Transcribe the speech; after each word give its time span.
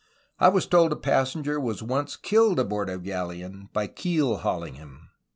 I 0.39 0.49
was 0.49 0.65
told 0.65 0.91
a 0.91 0.95
passenger 0.95 1.59
was 1.59 1.83
once 1.83 2.15
kill'd 2.15 2.57
aboard 2.57 2.89
a 2.89 2.97
galeon, 2.97 3.69
by 3.71 3.85
keel 3.85 4.37
haling 4.39 4.73
him." 4.73 5.11